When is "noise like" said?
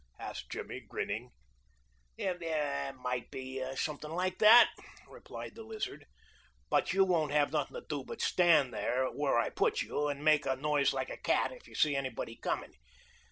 10.55-11.11